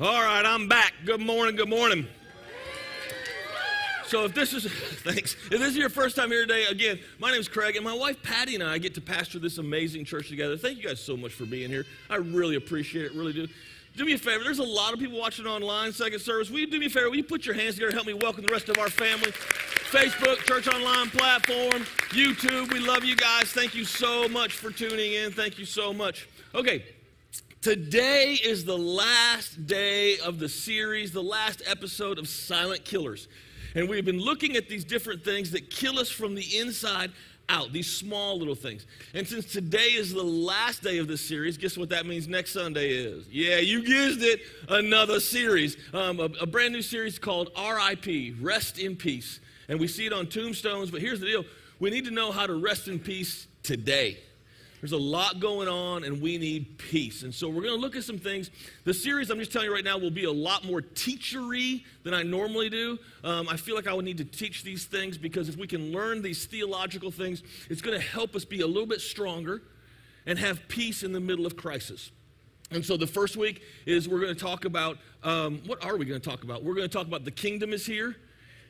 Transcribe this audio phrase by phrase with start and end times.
[0.00, 0.92] All right, I'm back.
[1.04, 2.08] Good morning, good morning.
[4.08, 4.66] So if this is
[5.04, 7.84] thanks, if this is your first time here today, again, my name is Craig, and
[7.84, 10.56] my wife Patty and I get to pastor this amazing church together.
[10.56, 11.86] Thank you guys so much for being here.
[12.10, 13.46] I really appreciate it, really do.
[13.96, 14.42] Do me a favor.
[14.42, 16.50] There's a lot of people watching online, second service.
[16.50, 17.08] Will you do me a favor?
[17.08, 19.30] Will you put your hands together and help me welcome the rest of our family?
[19.30, 22.72] Facebook, Church Online platform, YouTube.
[22.72, 23.44] We love you guys.
[23.44, 25.30] Thank you so much for tuning in.
[25.30, 26.28] Thank you so much.
[26.52, 26.84] Okay,
[27.64, 33.26] Today is the last day of the series, the last episode of Silent Killers.
[33.74, 37.10] And we've been looking at these different things that kill us from the inside
[37.48, 38.84] out, these small little things.
[39.14, 42.52] And since today is the last day of this series, guess what that means next
[42.52, 43.26] Sunday is?
[43.30, 48.78] Yeah, you guessed it, another series, um, a, a brand new series called RIP, Rest
[48.78, 49.40] in Peace.
[49.70, 51.44] And we see it on tombstones, but here's the deal
[51.80, 54.18] we need to know how to rest in peace today.
[54.84, 57.22] There's a lot going on, and we need peace.
[57.22, 58.50] And so we're going to look at some things.
[58.84, 62.12] The series, I'm just telling you right now, will be a lot more teachery than
[62.12, 62.98] I normally do.
[63.24, 65.90] Um, I feel like I would need to teach these things because if we can
[65.90, 69.62] learn these theological things, it's going to help us be a little bit stronger
[70.26, 72.10] and have peace in the middle of crisis.
[72.70, 76.04] And so the first week is we're going to talk about um, what are we
[76.04, 76.62] going to talk about?
[76.62, 78.16] We're going to talk about the kingdom is here.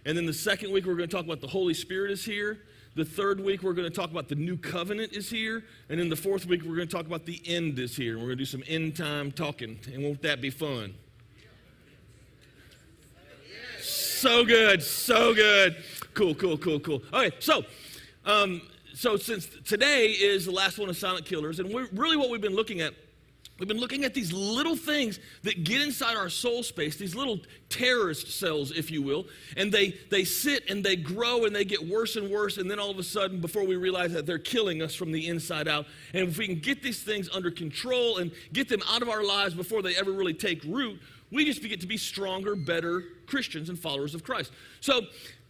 [0.07, 2.61] And then the second week, we're going to talk about the Holy Spirit is here.
[2.95, 5.65] The third week, we're going to talk about the new covenant is here.
[5.89, 8.17] And in the fourth week, we're going to talk about the end is here.
[8.17, 9.81] We're going to do some end time talking.
[9.93, 10.95] And won't that be fun?
[13.81, 15.77] So good, so good.
[16.15, 17.03] Cool, cool, cool, cool.
[17.13, 17.65] Okay, so
[18.25, 18.63] um,
[18.95, 22.55] so since today is the last one of Silent Killers, and really what we've been
[22.55, 22.95] looking at
[23.59, 27.39] We've been looking at these little things that get inside our soul space, these little
[27.69, 31.87] terrorist cells, if you will, and they, they sit and they grow and they get
[31.87, 34.83] worse and worse, and then all of a sudden, before we realize that they're killing
[34.83, 35.87] us from the inside out.
[36.13, 39.23] And if we can get these things under control and get them out of our
[39.23, 43.69] lives before they ever really take root, we just get to be stronger, better Christians
[43.69, 44.53] and followers of Christ.
[44.81, 45.03] So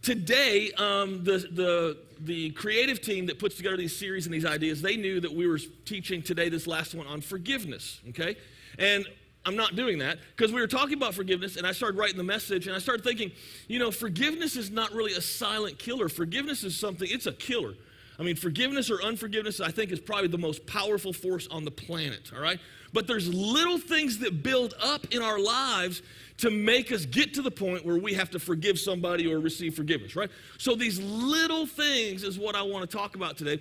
[0.04, 4.82] today, um, the, the, the creative team that puts together these series and these ideas,
[4.82, 8.36] they knew that we were teaching today this last one on forgiveness, okay?
[8.78, 9.06] And
[9.46, 12.22] I'm not doing that because we were talking about forgiveness and I started writing the
[12.22, 13.32] message and I started thinking,
[13.66, 16.08] you know, forgiveness is not really a silent killer.
[16.08, 17.74] Forgiveness is something, it's a killer.
[18.18, 21.70] I mean, forgiveness or unforgiveness, I think, is probably the most powerful force on the
[21.70, 22.60] planet, all right?
[22.92, 26.00] But there's little things that build up in our lives
[26.38, 29.74] to make us get to the point where we have to forgive somebody or receive
[29.74, 30.30] forgiveness, right?
[30.58, 33.60] So these little things is what I want to talk about today.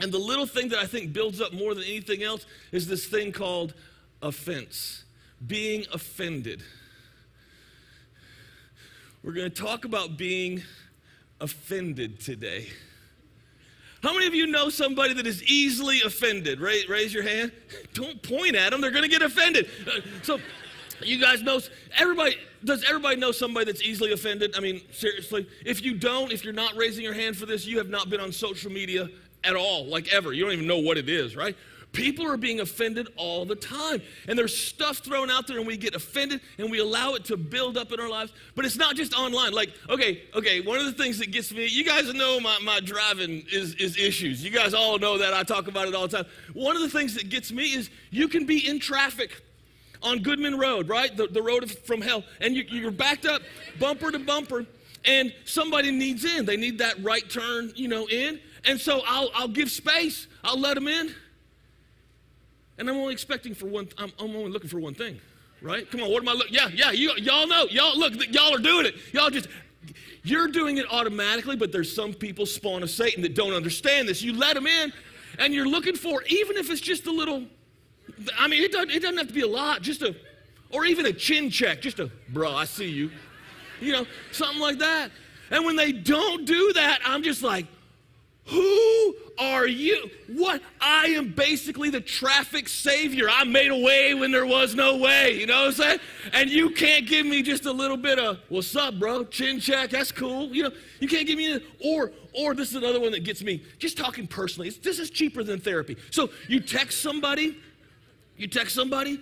[0.00, 3.06] And the little thing that I think builds up more than anything else is this
[3.06, 3.74] thing called
[4.20, 5.04] offense,
[5.46, 6.62] being offended.
[9.22, 10.62] We're going to talk about being
[11.40, 12.68] offended today.
[14.06, 16.60] How many of you know somebody that is easily offended?
[16.60, 17.50] Raise, raise your hand.
[17.92, 19.68] Don't point at them, they're going to get offended.
[19.84, 20.38] Uh, so,
[21.02, 21.58] you guys know,
[21.98, 24.54] everybody, does everybody know somebody that's easily offended?
[24.56, 25.48] I mean, seriously.
[25.64, 28.20] If you don't, if you're not raising your hand for this, you have not been
[28.20, 29.08] on social media
[29.42, 30.32] at all, like ever.
[30.32, 31.56] You don't even know what it is, right?
[31.92, 34.02] People are being offended all the time.
[34.28, 37.38] And there's stuff thrown out there, and we get offended and we allow it to
[37.38, 38.32] build up in our lives.
[38.54, 39.52] But it's not just online.
[39.52, 42.80] Like, okay, okay, one of the things that gets me, you guys know my, my
[42.80, 44.44] driving is, is issues.
[44.44, 45.32] You guys all know that.
[45.32, 46.26] I talk about it all the time.
[46.52, 49.42] One of the things that gets me is you can be in traffic
[50.02, 51.16] on Goodman Road, right?
[51.16, 52.24] The, the road from hell.
[52.40, 53.40] And you, you're backed up
[53.78, 54.66] bumper to bumper,
[55.04, 56.44] and somebody needs in.
[56.44, 58.40] They need that right turn, you know, in.
[58.64, 61.14] And so I'll, I'll give space, I'll let them in.
[62.78, 65.18] And I'm only expecting for one, I'm, I'm only looking for one thing,
[65.62, 65.90] right?
[65.90, 66.54] Come on, what am I looking?
[66.54, 67.64] Yeah, yeah, you, y'all know.
[67.70, 68.96] Y'all, look, y'all are doing it.
[69.12, 69.48] Y'all just,
[70.22, 74.22] you're doing it automatically, but there's some people spawn of Satan that don't understand this.
[74.22, 74.92] You let them in,
[75.38, 77.44] and you're looking for, even if it's just a little,
[78.38, 80.14] I mean, it doesn't, it doesn't have to be a lot, just a,
[80.70, 83.10] or even a chin check, just a, bro, I see you.
[83.80, 85.10] You know, something like that.
[85.50, 87.66] And when they don't do that, I'm just like,
[88.46, 90.08] who are you?
[90.28, 90.62] What?
[90.80, 93.28] I am basically the traffic savior.
[93.30, 95.38] I made a way when there was no way.
[95.38, 95.98] You know what I'm saying?
[96.32, 99.90] And you can't give me just a little bit of "What's up, bro?" Chin check.
[99.90, 100.48] That's cool.
[100.54, 100.70] You know,
[101.00, 103.62] you can't give me or or this is another one that gets me.
[103.78, 104.70] Just talking personally.
[104.70, 105.96] this is cheaper than therapy.
[106.10, 107.58] So you text somebody,
[108.36, 109.20] you text somebody,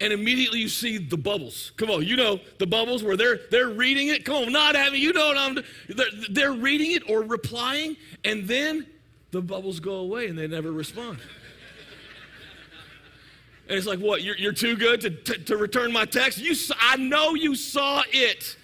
[0.00, 1.72] and immediately you see the bubbles.
[1.76, 4.24] Come on, you know the bubbles where they're they're reading it.
[4.24, 5.54] Come on, not having you know what I'm.
[5.88, 8.86] They're, they're reading it or replying, and then
[9.30, 11.18] the bubbles go away and they never respond.
[13.68, 14.22] And it's like, what?
[14.22, 16.38] You're, you're too good to, to, to return my text.
[16.38, 18.56] You, I know you saw it.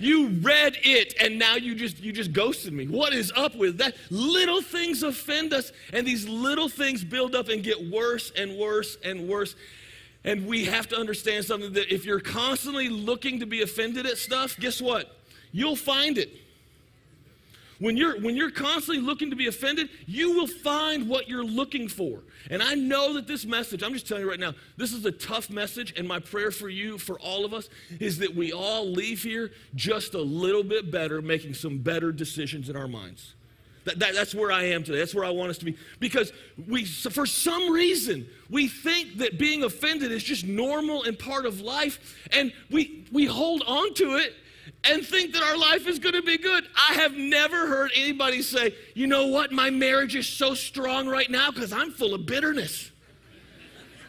[0.00, 2.86] You read it, and now you just you just ghosted me.
[2.86, 3.96] What is up with that?
[4.10, 8.96] Little things offend us, and these little things build up and get worse and worse
[9.04, 9.56] and worse.
[10.24, 14.18] And we have to understand something that if you're constantly looking to be offended at
[14.18, 15.16] stuff, guess what?
[15.52, 16.30] You'll find it.
[17.80, 21.88] When you're, when you're constantly looking to be offended, you will find what you're looking
[21.88, 22.20] for.
[22.50, 25.12] And I know that this message, I'm just telling you right now, this is a
[25.12, 25.94] tough message.
[25.96, 27.68] And my prayer for you, for all of us,
[28.00, 32.68] is that we all leave here just a little bit better, making some better decisions
[32.68, 33.34] in our minds.
[33.88, 34.98] That, that, that's where I am today.
[34.98, 35.74] That's where I want us to be.
[35.98, 36.30] Because
[36.68, 41.62] we, for some reason, we think that being offended is just normal and part of
[41.62, 42.18] life.
[42.30, 44.34] And we, we hold on to it
[44.84, 46.64] and think that our life is going to be good.
[46.76, 51.30] I have never heard anybody say, you know what, my marriage is so strong right
[51.30, 52.90] now because I'm full of bitterness.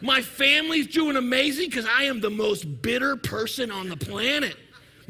[0.02, 4.56] My family's doing amazing because I am the most bitter person on the planet.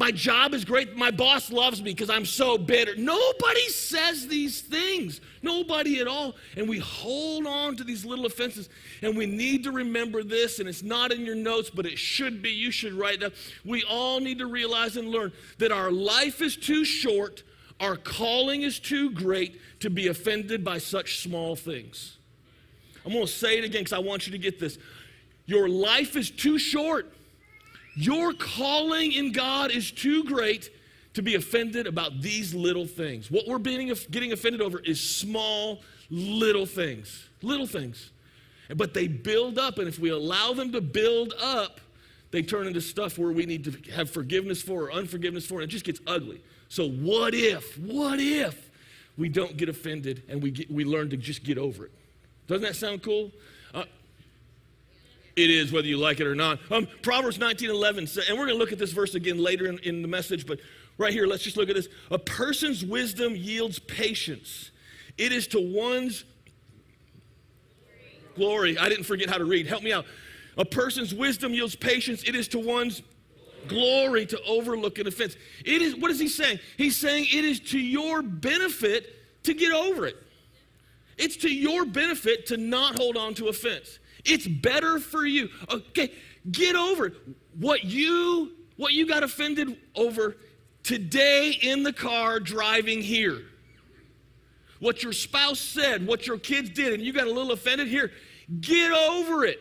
[0.01, 0.97] My job is great.
[0.97, 2.97] My boss loves me because I'm so bitter.
[2.97, 5.21] Nobody says these things.
[5.43, 6.37] Nobody at all.
[6.57, 8.71] And we hold on to these little offenses.
[9.03, 12.41] And we need to remember this, and it's not in your notes, but it should
[12.41, 12.49] be.
[12.49, 13.33] You should write it down.
[13.63, 17.43] We all need to realize and learn that our life is too short,
[17.79, 22.17] our calling is too great to be offended by such small things.
[23.05, 24.79] I'm going to say it again because I want you to get this.
[25.45, 27.13] Your life is too short
[27.95, 30.71] your calling in God is too great
[31.15, 33.31] to be offended about these little things.
[33.31, 37.29] What we're being, getting offended over is small, little things.
[37.43, 38.11] Little things.
[38.75, 41.81] But they build up, and if we allow them to build up,
[42.31, 45.65] they turn into stuff where we need to have forgiveness for or unforgiveness for, and
[45.65, 46.41] it just gets ugly.
[46.69, 48.71] So, what if, what if
[49.19, 51.91] we don't get offended and we, get, we learn to just get over it?
[52.47, 53.33] Doesn't that sound cool?
[55.41, 56.59] It is, whether you like it or not.
[56.71, 59.79] Um, Proverbs 19 11, and we're going to look at this verse again later in,
[59.79, 60.61] in the message, but
[60.99, 61.89] right here, let's just look at this.
[62.11, 64.71] A person's wisdom yields patience.
[65.17, 66.25] It is to one's
[68.35, 68.77] glory.
[68.77, 69.67] I didn't forget how to read.
[69.67, 70.05] Help me out.
[70.59, 72.23] A person's wisdom yields patience.
[72.25, 73.01] It is to one's
[73.67, 75.37] glory to overlook an offense.
[75.65, 76.59] It is, what is he saying?
[76.77, 80.17] He's saying it is to your benefit to get over it.
[81.17, 83.99] It's to your benefit to not hold on to offense.
[84.25, 85.49] It's better for you.
[85.71, 86.13] Okay,
[86.51, 87.15] get over it.
[87.59, 90.37] What you what you got offended over
[90.83, 93.43] today in the car driving here.
[94.79, 98.11] What your spouse said, what your kids did, and you got a little offended here.
[98.61, 99.59] Get over it.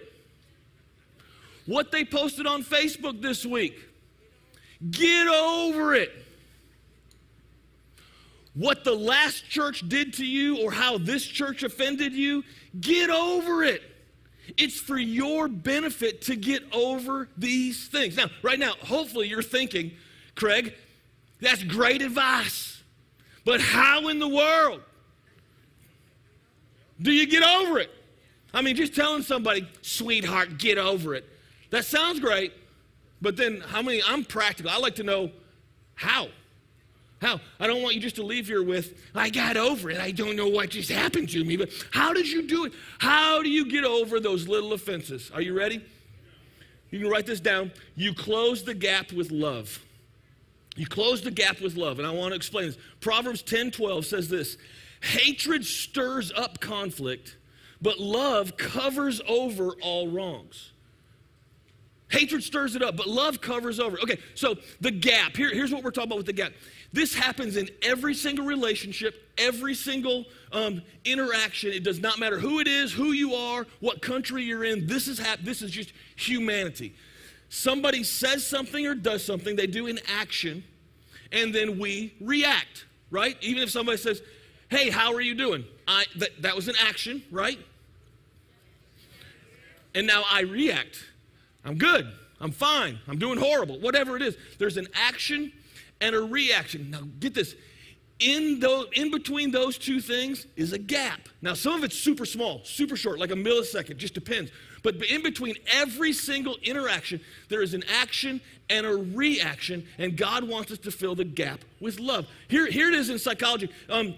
[1.65, 3.77] What they posted on Facebook this week.
[4.89, 6.11] Get over it.
[8.53, 12.43] What the last church did to you or how this church offended you,
[12.79, 13.83] get over it.
[14.59, 18.17] It's for your benefit to get over these things.
[18.17, 19.93] Now, right now, hopefully you're thinking,
[20.35, 20.75] Craig,
[21.39, 22.83] that's great advice.
[23.45, 24.81] But how in the world
[27.01, 27.89] do you get over it?
[28.53, 31.25] I mean, just telling somebody, sweetheart, get over it.
[31.69, 32.51] That sounds great,
[33.21, 34.01] but then how many?
[34.05, 34.71] I'm practical.
[34.71, 35.31] I like to know
[35.95, 36.27] how.
[37.21, 37.41] How?
[37.59, 39.99] I don't want you just to leave here with, I got over it.
[39.99, 42.73] I don't know what just happened to me, but how did you do it?
[42.99, 45.29] How do you get over those little offenses?
[45.33, 45.83] Are you ready?
[46.91, 47.71] You can write this down.
[47.95, 49.83] You close the gap with love.
[50.75, 51.99] You close the gap with love.
[51.99, 52.77] And I want to explain this.
[53.01, 54.57] Proverbs 10 12 says this
[55.01, 57.37] Hatred stirs up conflict,
[57.81, 60.71] but love covers over all wrongs.
[62.09, 63.99] Hatred stirs it up, but love covers over.
[64.01, 65.37] Okay, so the gap.
[65.37, 66.53] Here, here's what we're talking about with the gap.
[66.91, 71.71] This happens in every single relationship, every single um, interaction.
[71.71, 74.87] It does not matter who it is, who you are, what country you're in.
[74.87, 76.95] This is, hap- this is just humanity.
[77.49, 80.63] Somebody says something or does something, they do an action,
[81.31, 83.37] and then we react, right?
[83.41, 84.21] Even if somebody says,
[84.69, 85.65] Hey, how are you doing?
[85.87, 87.57] I, that, that was an action, right?
[89.95, 91.03] And now I react.
[91.65, 92.07] I'm good.
[92.39, 92.99] I'm fine.
[93.07, 93.79] I'm doing horrible.
[93.79, 94.37] Whatever it is.
[94.59, 95.51] There's an action
[96.01, 96.91] and a reaction.
[96.91, 97.55] Now, get this.
[98.19, 101.21] In, those, in between those two things is a gap.
[101.41, 104.51] Now, some of it's super small, super short, like a millisecond, just depends.
[104.83, 110.43] But in between every single interaction, there is an action and a reaction, and God
[110.43, 112.27] wants us to fill the gap with love.
[112.49, 113.69] Here, here it is in psychology.
[113.89, 114.15] Um,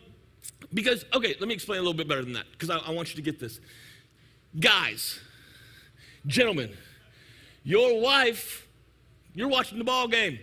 [0.74, 3.10] because, okay, let me explain a little bit better than that, because I, I want
[3.10, 3.60] you to get this.
[4.60, 5.20] Guys,
[6.26, 6.76] gentlemen,
[7.64, 8.68] your wife,
[9.36, 10.40] you're watching the ball game.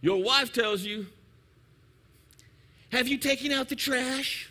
[0.00, 1.06] Your wife tells you,
[2.92, 4.50] Have you taken out the trash?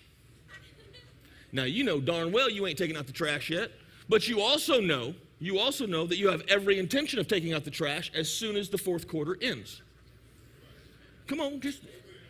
[1.52, 3.72] Now, you know darn well you ain't taking out the trash yet,
[4.10, 7.64] but you also know, you also know that you have every intention of taking out
[7.64, 9.82] the trash as soon as the fourth quarter ends.
[11.28, 11.84] Come on, just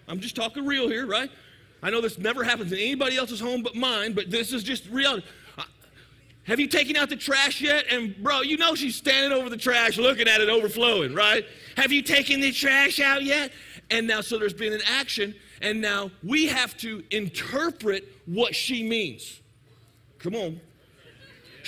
[0.07, 1.31] I'm just talking real here, right?
[1.81, 4.88] I know this never happens in anybody else's home but mine, but this is just
[4.89, 5.25] reality.
[6.46, 7.86] Have you taken out the trash yet?
[7.92, 11.46] And bro, you know she's standing over the trash looking at it overflowing, right?
[11.75, 13.52] Have you taken the trash out yet?
[13.90, 18.88] And now, so there's been an action, and now we have to interpret what she
[18.88, 19.42] means.
[20.20, 20.60] Come on.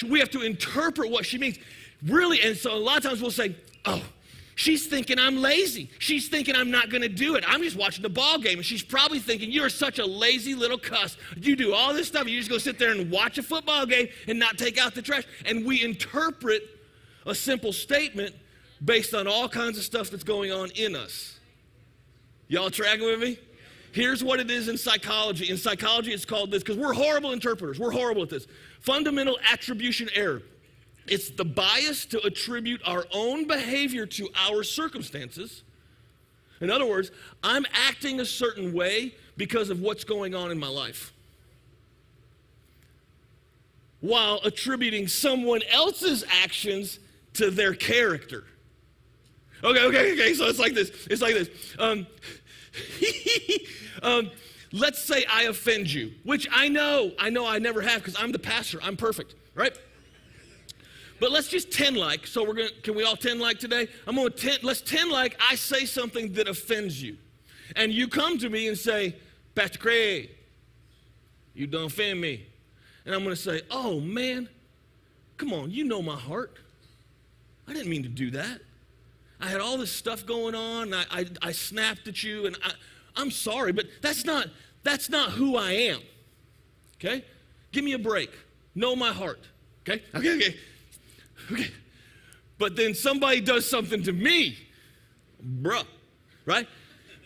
[0.07, 1.59] We have to interpret what she means.
[2.03, 3.55] Really, and so a lot of times we'll say,
[3.85, 4.03] oh,
[4.57, 5.87] She's thinking I'm lazy.
[5.99, 7.43] She's thinking I'm not going to do it.
[7.47, 8.57] I'm just watching the ball game.
[8.57, 11.15] And she's probably thinking, You're such a lazy little cuss.
[11.39, 12.27] You do all this stuff.
[12.27, 15.03] You just go sit there and watch a football game and not take out the
[15.03, 15.25] trash.
[15.45, 16.63] And we interpret
[17.27, 18.33] a simple statement
[18.83, 21.37] based on all kinds of stuff that's going on in us.
[22.47, 23.37] Y'all tracking with me?
[23.91, 25.51] Here's what it is in psychology.
[25.51, 27.77] In psychology, it's called this because we're horrible interpreters.
[27.77, 28.47] We're horrible at this.
[28.79, 30.41] Fundamental attribution error.
[31.07, 35.63] It's the bias to attribute our own behavior to our circumstances.
[36.59, 37.11] In other words,
[37.43, 41.13] I'm acting a certain way because of what's going on in my life.
[44.01, 46.99] While attributing someone else's actions
[47.33, 48.43] to their character.
[49.63, 50.33] Okay, okay, okay.
[50.33, 51.07] So it's like this.
[51.09, 51.49] It's like this.
[51.79, 52.05] Um,
[54.03, 54.31] um,
[54.71, 58.31] let's say I offend you, which I know, I know I never have because I'm
[58.31, 58.79] the pastor.
[58.83, 59.77] I'm perfect, right?
[61.19, 62.27] But let's just 10 like.
[62.27, 63.87] So we're going to, can we all 10 like today?
[64.05, 67.17] I'm going to 10, let's 10 like I say something that offends you.
[67.75, 69.15] And you come to me and say,
[69.55, 70.29] Pastor Craig,
[71.53, 72.45] you don't offend me.
[73.05, 74.47] And I'm going to say, oh man,
[75.37, 76.57] come on, you know my heart.
[77.67, 78.61] I didn't mean to do that.
[79.39, 80.93] I had all this stuff going on.
[80.93, 82.71] I, I, I snapped at you, and I,
[83.15, 84.47] I'm sorry, but that's not,
[84.83, 85.99] that's not who I am.
[86.95, 87.23] Okay?
[87.71, 88.31] Give me a break.
[88.73, 89.41] Know my heart.
[89.87, 90.03] Okay?
[90.15, 90.55] Okay, okay.
[91.51, 91.71] Okay.
[92.57, 94.57] But then somebody does something to me,
[95.61, 95.85] bruh,
[96.45, 96.67] right?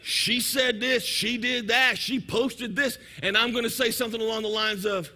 [0.03, 4.19] She said this, she did that, she posted this, and I'm going to say something
[4.19, 5.09] along the lines of,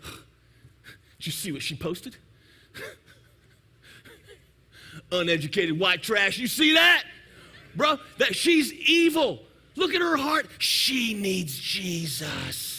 [1.17, 2.15] Did you see what she posted?
[5.11, 6.37] Uneducated white trash.
[6.37, 7.03] You see that?
[7.75, 9.41] Bro, that she's evil.
[9.75, 10.47] Look at her heart.
[10.59, 12.74] She needs Jesus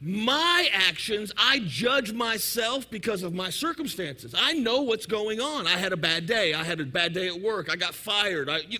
[0.00, 4.34] my actions, I judge myself because of my circumstances.
[4.36, 5.66] I know what's going on.
[5.66, 6.52] I had a bad day.
[6.52, 7.70] I had a bad day at work.
[7.70, 8.50] I got fired.
[8.50, 8.78] I, you,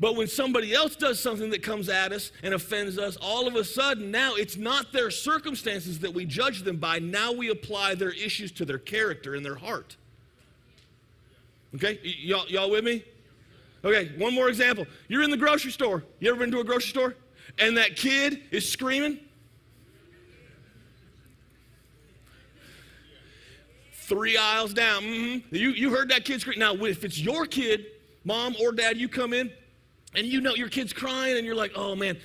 [0.00, 3.54] but when somebody else does something that comes at us and offends us, all of
[3.54, 6.98] a sudden now it's not their circumstances that we judge them by.
[6.98, 9.96] Now we apply their issues to their character and their heart.
[11.76, 12.00] Okay?
[12.04, 13.04] Y- y'all, y'all with me?
[13.84, 14.86] Okay, one more example.
[15.06, 16.02] You're in the grocery store.
[16.18, 17.14] You ever been to a grocery store?
[17.58, 19.20] And that kid is screaming?
[24.02, 25.02] Three aisles down.
[25.02, 25.54] Mm-hmm.
[25.54, 26.58] You, you heard that kid scream.
[26.58, 27.86] Now, if it's your kid,
[28.24, 29.50] mom or dad, you come in
[30.14, 32.18] and you know your kid's crying and you're like, oh man,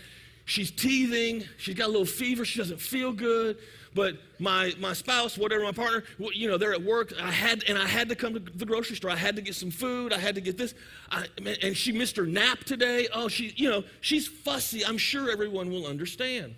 [0.46, 1.44] she's teething.
[1.58, 2.46] She's got a little fever.
[2.46, 3.58] She doesn't feel good.
[3.94, 6.04] But my, my spouse, whatever, my partner,
[6.34, 7.14] you know, they're at work.
[7.20, 9.10] I had, and I had to come to the grocery store.
[9.10, 10.14] I had to get some food.
[10.14, 10.76] I had to get this.
[11.10, 11.26] I,
[11.64, 13.08] and she missed her nap today.
[13.12, 14.86] Oh, she, you know, she's fussy.
[14.86, 16.54] I'm sure everyone will understand.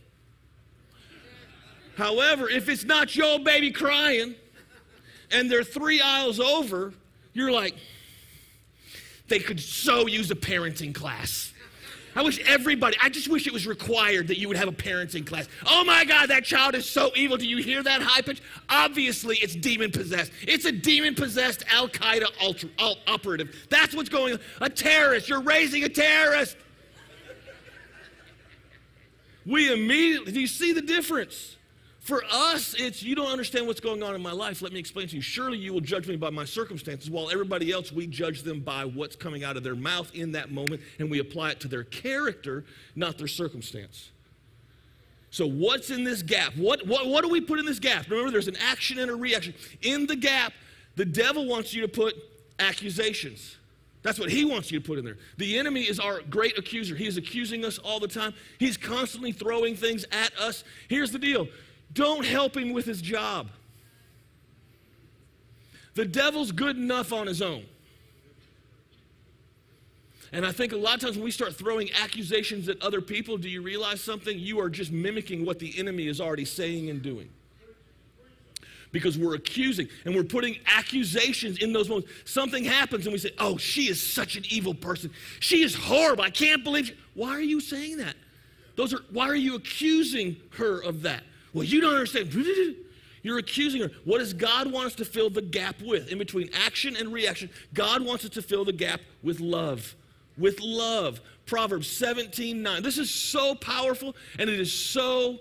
[1.96, 4.36] However, if it's not your baby crying,
[5.31, 6.93] and they're three aisles over,
[7.33, 7.75] you're like,
[9.27, 11.53] they could so use a parenting class.
[12.15, 15.25] I wish everybody, I just wish it was required that you would have a parenting
[15.25, 15.48] class.
[15.65, 17.38] Oh my God, that child is so evil.
[17.38, 18.41] Do you hear that high pitch?
[18.67, 20.31] Obviously, it's demon possessed.
[20.41, 22.25] It's a demon possessed Al Qaeda
[23.07, 23.67] operative.
[23.69, 24.39] That's what's going on.
[24.62, 25.29] A terrorist.
[25.29, 26.57] You're raising a terrorist.
[29.45, 31.57] We immediately, do you see the difference?
[32.10, 34.63] For us, it's you don't understand what's going on in my life.
[34.63, 35.22] Let me explain to you.
[35.22, 38.84] Surely you will judge me by my circumstances, while everybody else, we judge them by
[38.84, 41.84] what's coming out of their mouth in that moment, and we apply it to their
[41.84, 44.10] character, not their circumstance.
[45.30, 46.58] So, what's in this gap?
[46.58, 48.10] What, what, what do we put in this gap?
[48.10, 49.54] Remember, there's an action and a reaction.
[49.84, 50.54] In the gap,
[50.96, 52.16] the devil wants you to put
[52.58, 53.58] accusations.
[54.01, 55.18] That's what he wants you to put in there.
[55.38, 56.96] The enemy is our great accuser.
[56.96, 58.34] He is accusing us all the time.
[58.58, 60.63] He's constantly throwing things at us.
[60.88, 61.48] Here's the deal
[61.93, 63.50] don't help him with his job.
[65.96, 67.65] The devil's good enough on his own.
[70.31, 73.38] And I think a lot of times when we start throwing accusations at other people,
[73.38, 74.38] do you realize something?
[74.38, 77.29] You are just mimicking what the enemy is already saying and doing.
[78.91, 82.12] Because we're accusing and we're putting accusations in those moments.
[82.25, 85.12] Something happens and we say, Oh, she is such an evil person.
[85.39, 86.24] She is horrible.
[86.24, 86.98] I can't believe she.
[87.13, 88.15] Why are you saying that?
[88.75, 91.24] Those are why are you accusing her of that?
[91.53, 92.34] Well, you don't understand.
[93.22, 93.91] You're accusing her.
[94.06, 96.10] What does God want us to fill the gap with?
[96.10, 99.96] In between action and reaction, God wants us to fill the gap with love.
[100.38, 101.20] With love.
[101.46, 102.84] Proverbs 17 9.
[102.84, 105.39] This is so powerful and it is so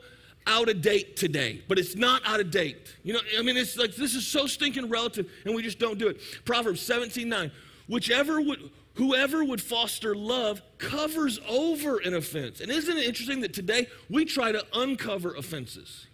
[0.48, 2.96] out of date today, but it's not out of date.
[3.04, 5.98] You know, I mean, it's like this is so stinking relative, and we just don't
[5.98, 6.20] do it.
[6.44, 7.52] Proverbs 17 9.
[7.86, 12.60] Whichever would, whoever would foster love covers over an offense.
[12.60, 16.08] And isn't it interesting that today we try to uncover offenses?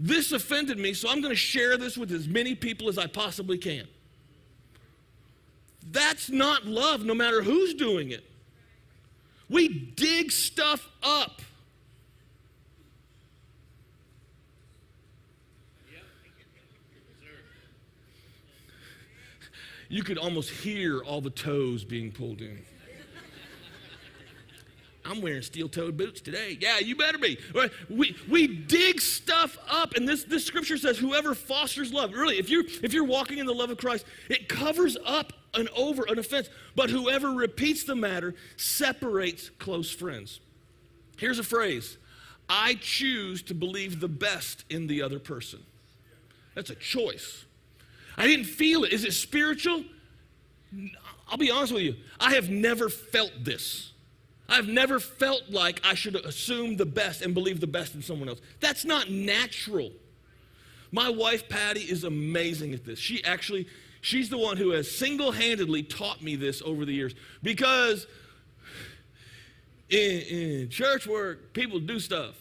[0.00, 3.06] This offended me, so I'm going to share this with as many people as I
[3.06, 3.86] possibly can.
[5.92, 8.28] That's not love, no matter who's doing it.
[9.48, 11.40] We dig stuff up.
[19.88, 22.58] You could almost hear all the toes being pulled in.
[25.04, 26.56] I'm wearing steel-toed boots today.
[26.60, 27.36] Yeah, you better be.
[27.90, 32.12] We, we dig stuff up, and this, this scripture says, whoever fosters love.
[32.12, 35.68] Really, if you're if you're walking in the love of Christ, it covers up and
[35.70, 36.48] over an offense.
[36.76, 40.38] But whoever repeats the matter separates close friends.
[41.18, 41.98] Here's a phrase:
[42.48, 45.64] I choose to believe the best in the other person.
[46.54, 47.44] That's a choice.
[48.16, 48.92] I didn't feel it.
[48.92, 49.84] Is it spiritual?
[51.28, 51.96] I'll be honest with you.
[52.20, 53.92] I have never felt this.
[54.48, 58.28] I've never felt like I should assume the best and believe the best in someone
[58.28, 58.40] else.
[58.60, 59.92] That's not natural.
[60.90, 62.98] My wife, Patty, is amazing at this.
[62.98, 63.66] She actually,
[64.02, 68.06] she's the one who has single handedly taught me this over the years because
[69.88, 72.34] in, in church work, people do stuff,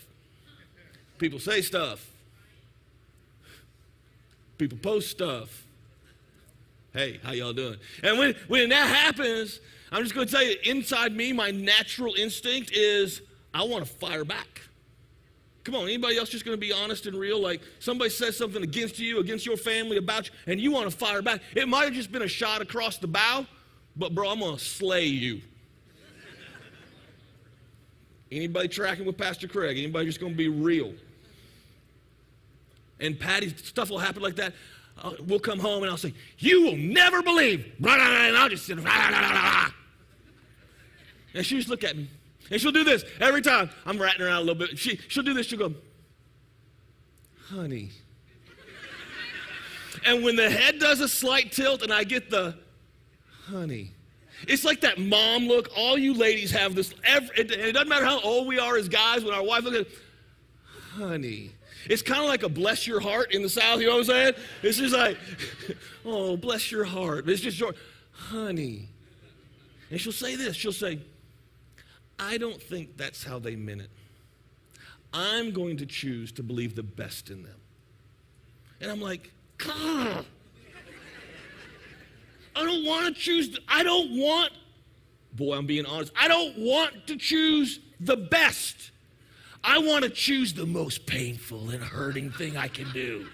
[1.18, 2.11] people say stuff,
[4.62, 5.66] people post stuff.
[6.94, 7.78] Hey, how y'all doing?
[8.04, 9.60] And when, when that happens,
[9.92, 13.24] I'm just going to tell you, inside me, my natural instinct is
[13.56, 14.62] I want to fire back.
[15.64, 17.42] Come on, anybody else just going to be honest and real?
[17.42, 20.96] Like somebody says something against you, against your family, about you, and you want to
[20.96, 21.42] fire back.
[21.56, 23.48] It might have just been a shot across the bow,
[23.96, 25.42] but bro, I'm going to slay you.
[28.32, 29.80] Anybody tracking with Pastor Craig?
[29.80, 30.94] Anybody just going to be real?
[33.02, 34.54] And Patty, stuff will happen like that.
[35.02, 37.74] Uh, we'll come home and I'll say, You will never believe.
[37.80, 38.78] And I'll just sit.
[41.34, 42.08] And she'll just look at me.
[42.52, 43.70] And she'll do this every time.
[43.86, 44.78] I'm ratting her out a little bit.
[44.78, 45.48] She, she'll do this.
[45.48, 45.74] She'll go,
[47.50, 47.90] honey.
[50.06, 52.58] and when the head does a slight tilt and I get the
[53.46, 53.92] honey,
[54.48, 55.70] it's like that mom look.
[55.78, 56.94] All you ladies have this.
[57.06, 59.24] Every, it, it doesn't matter how old we are as guys.
[59.24, 59.88] When our wife looks at,
[60.98, 61.52] honey.
[61.90, 63.80] It's kind of like a bless your heart in the South.
[63.80, 64.34] You know what I'm saying?
[64.64, 65.18] It's just like,
[66.06, 67.28] oh, bless your heart.
[67.30, 67.74] It's just your
[68.12, 68.90] honey.
[69.90, 70.56] And she'll say this.
[70.56, 71.00] She'll say,
[72.20, 73.90] I don't think that's how they meant it.
[75.14, 77.60] I'm going to choose to believe the best in them.
[78.80, 80.26] And I'm like, God,
[82.56, 84.52] I don't want to choose, I don't want,
[85.34, 88.91] boy, I'm being honest, I don't want to choose the best.
[89.64, 93.28] I want to choose the most painful and hurting thing I can do.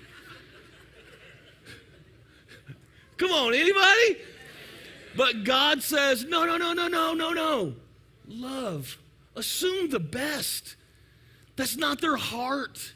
[3.17, 4.17] Come on, anybody?
[5.15, 7.73] But God says, no, no, no, no, no, no, no
[8.27, 8.97] love.
[9.35, 10.75] Assume the best.
[11.55, 12.93] That's not their heart.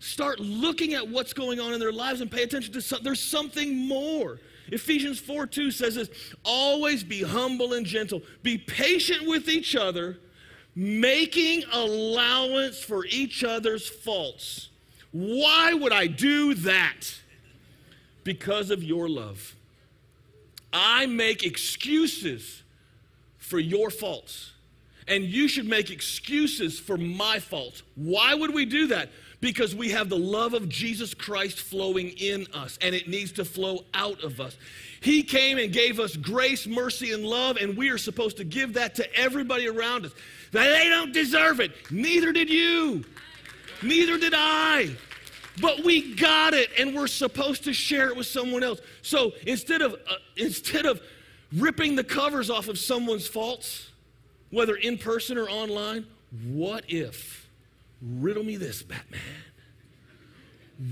[0.00, 3.04] Start looking at what's going on in their lives and pay attention to something.
[3.04, 4.38] There's something more.
[4.68, 6.10] Ephesians 4 2 says this
[6.44, 10.18] always be humble and gentle, be patient with each other,
[10.74, 14.68] making allowance for each other's faults.
[15.12, 17.02] Why would I do that?
[18.24, 19.54] Because of your love.
[20.72, 22.62] I make excuses
[23.38, 24.52] for your faults.
[25.06, 27.82] And you should make excuses for my faults.
[27.94, 29.10] Why would we do that?
[29.40, 33.44] Because we have the love of Jesus Christ flowing in us, and it needs to
[33.44, 34.56] flow out of us.
[35.02, 38.72] He came and gave us grace, mercy, and love, and we are supposed to give
[38.72, 40.12] that to everybody around us.
[40.54, 41.72] They don't deserve it.
[41.90, 43.04] Neither did you.
[43.82, 44.96] Neither did I.
[45.60, 48.80] But we got it, and we're supposed to share it with someone else.
[49.02, 51.02] So instead of uh, instead of
[51.52, 53.90] ripping the covers off of someone's faults,
[54.50, 56.06] whether in person or online.
[56.46, 57.48] What if,
[58.02, 59.20] riddle me this, Batman,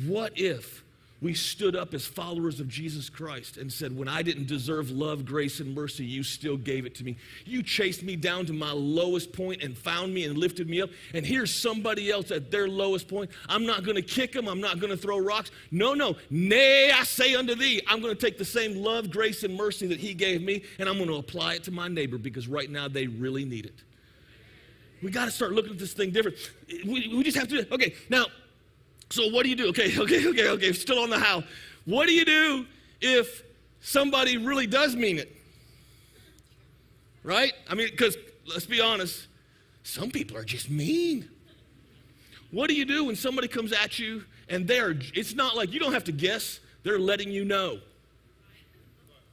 [0.06, 0.81] what if
[1.22, 5.24] we stood up as followers of Jesus Christ and said, When I didn't deserve love,
[5.24, 7.16] grace, and mercy, you still gave it to me.
[7.46, 10.90] You chased me down to my lowest point and found me and lifted me up.
[11.14, 13.30] And here's somebody else at their lowest point.
[13.48, 14.48] I'm not going to kick them.
[14.48, 15.52] I'm not going to throw rocks.
[15.70, 16.16] No, no.
[16.28, 19.86] Nay, I say unto thee, I'm going to take the same love, grace, and mercy
[19.86, 22.68] that he gave me, and I'm going to apply it to my neighbor because right
[22.68, 23.84] now they really need it.
[25.02, 26.36] We got to start looking at this thing different.
[26.84, 27.72] We, we just have to.
[27.72, 28.26] Okay, now,
[29.12, 29.68] so what do you do?
[29.68, 31.44] Okay, okay, okay, okay, still on the how.
[31.84, 32.66] What do you do
[33.00, 33.42] if
[33.80, 35.36] somebody really does mean it?
[37.22, 37.52] Right?
[37.68, 39.26] I mean, because let's be honest,
[39.82, 41.28] some people are just mean.
[42.50, 45.80] What do you do when somebody comes at you and they're, it's not like you
[45.80, 47.78] don't have to guess, they're letting you know.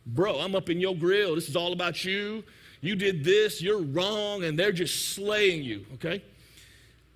[0.06, 1.36] Bro, I'm up in your grill.
[1.36, 2.44] This is all about you.
[2.82, 6.24] You did this, you're wrong, and they're just slaying you, okay?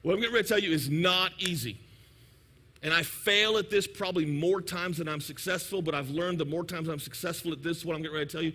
[0.01, 1.79] What I'm getting ready to tell you is not easy.
[2.83, 6.45] And I fail at this probably more times than I'm successful, but I've learned the
[6.45, 8.53] more times I'm successful at this, what I'm getting ready to tell you,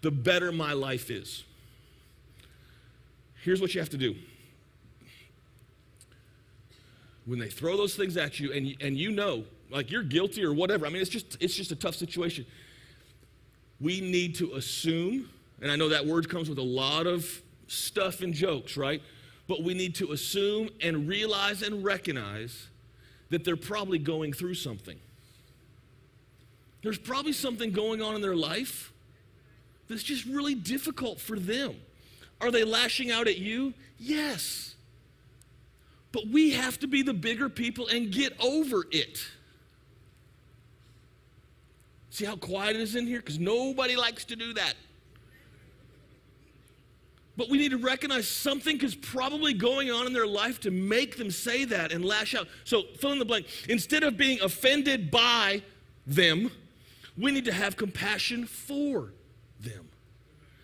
[0.00, 1.42] the better my life is.
[3.42, 4.14] Here's what you have to do.
[7.26, 10.52] When they throw those things at you and, and you know, like you're guilty or
[10.52, 12.46] whatever, I mean, it's just, it's just a tough situation.
[13.80, 15.28] We need to assume,
[15.60, 17.26] and I know that word comes with a lot of
[17.66, 19.02] stuff and jokes, right?
[19.48, 22.68] But we need to assume and realize and recognize
[23.34, 24.96] that they're probably going through something.
[26.84, 28.92] There's probably something going on in their life
[29.88, 31.74] that's just really difficult for them.
[32.40, 33.74] Are they lashing out at you?
[33.98, 34.76] Yes.
[36.12, 39.18] But we have to be the bigger people and get over it.
[42.10, 43.18] See how quiet it is in here?
[43.18, 44.74] Because nobody likes to do that.
[47.36, 51.16] But we need to recognize something is probably going on in their life to make
[51.16, 52.46] them say that and lash out.
[52.62, 53.46] So fill in the blank.
[53.68, 55.62] Instead of being offended by
[56.06, 56.50] them,
[57.18, 59.12] we need to have compassion for
[59.60, 59.88] them.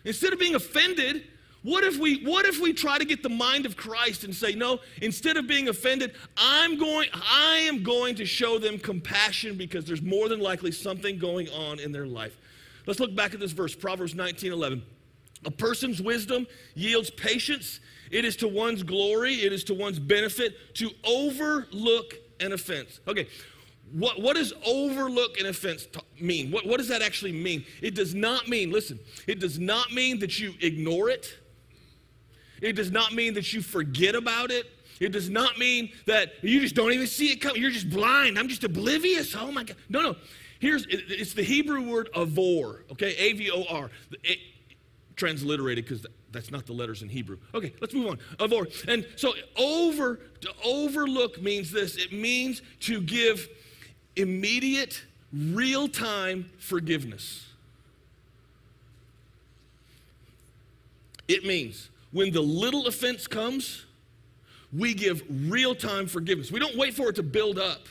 [0.05, 1.25] Instead of being offended,
[1.63, 4.55] what if we what if we try to get the mind of Christ and say,
[4.55, 9.85] "No, instead of being offended, I'm going I am going to show them compassion because
[9.85, 12.37] there's more than likely something going on in their life."
[12.87, 14.81] Let's look back at this verse, Proverbs 19:11.
[15.45, 17.79] A person's wisdom yields patience.
[18.11, 22.99] It is to one's glory, it is to one's benefit to overlook an offense.
[23.07, 23.27] Okay,
[23.93, 26.51] what, what does overlook an offense t- mean?
[26.51, 27.65] What, what does that actually mean?
[27.81, 31.37] It does not mean, listen, it does not mean that you ignore it.
[32.61, 34.67] It does not mean that you forget about it.
[34.99, 37.59] It does not mean that you just don't even see it coming.
[37.59, 38.37] You're just blind.
[38.37, 39.35] I'm just oblivious.
[39.35, 39.75] Oh my God.
[39.89, 40.15] No, no.
[40.59, 43.15] Here's it's the Hebrew word avor, okay?
[43.17, 43.89] A V O R
[45.15, 47.37] transliterated because that's not the letters in Hebrew.
[47.53, 48.19] Okay, let's move on.
[48.37, 48.87] Avor.
[48.87, 51.97] And so over to overlook means this.
[51.97, 53.49] It means to give
[54.15, 57.47] immediate, real-time forgiveness.
[61.27, 63.85] It means when the little offense comes,
[64.73, 66.51] we give real-time forgiveness.
[66.51, 67.87] We don't wait for it to build up.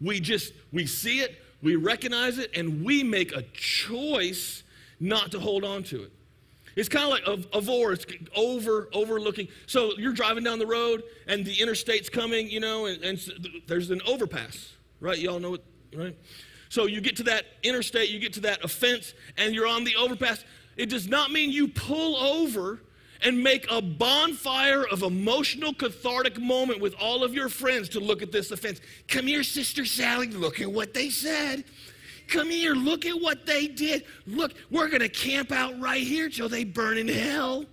[0.00, 4.62] We just we see it, we recognize it, and we make a choice
[4.98, 6.12] not to hold on to it.
[6.80, 9.48] It's kind of like a, avor, it's over, overlooking.
[9.66, 13.20] So you're driving down the road and the interstate's coming, you know, and, and
[13.66, 15.18] there's an overpass, right?
[15.18, 15.64] Y'all know it,
[15.94, 16.16] right?
[16.70, 19.94] So you get to that interstate, you get to that offense, and you're on the
[19.96, 20.42] overpass.
[20.78, 22.80] It does not mean you pull over
[23.22, 28.22] and make a bonfire of emotional, cathartic moment with all of your friends to look
[28.22, 28.80] at this offense.
[29.06, 31.64] Come here, Sister Sally, look at what they said.
[32.30, 34.04] Come here, look at what they did.
[34.26, 37.64] Look, we're going to camp out right here till they burn in hell.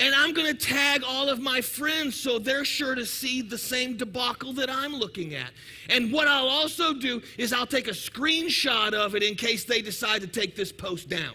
[0.00, 3.58] And I'm going to tag all of my friends so they're sure to see the
[3.58, 5.50] same debacle that I'm looking at.
[5.88, 9.82] And what I'll also do is I'll take a screenshot of it in case they
[9.82, 11.34] decide to take this post down.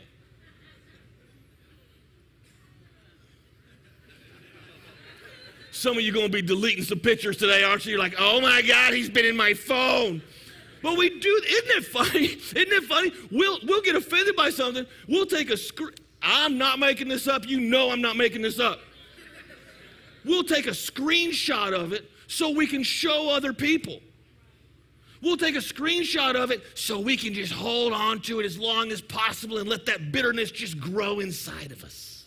[5.71, 7.93] Some of you going to be deleting some pictures today, aren't you?
[7.93, 10.21] You're like, oh my God, he's been in my phone.
[10.83, 12.25] But we do, isn't it funny?
[12.25, 13.13] Isn't it funny?
[13.31, 14.85] We'll, we'll get offended by something.
[15.07, 15.91] We'll take a screen.
[16.21, 17.47] I'm not making this up.
[17.47, 18.79] You know I'm not making this up.
[20.25, 24.01] We'll take a screenshot of it so we can show other people.
[25.21, 28.59] We'll take a screenshot of it so we can just hold on to it as
[28.59, 32.25] long as possible and let that bitterness just grow inside of us.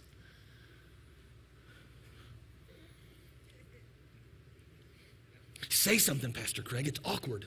[5.68, 6.88] Say something, Pastor Craig.
[6.88, 7.46] It's awkward.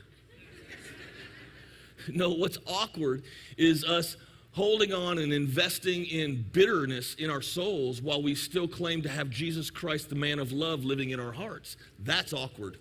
[2.08, 3.24] No, what's awkward
[3.58, 4.16] is us
[4.52, 9.30] holding on and investing in bitterness in our souls while we still claim to have
[9.30, 11.78] Jesus Christ, the man of love, living in our hearts.
[12.00, 12.78] That's awkward.